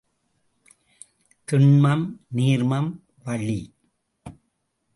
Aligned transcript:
திண்மம், 1.51 2.19
நீர்மம், 2.35 3.03
வளி. 3.23 3.75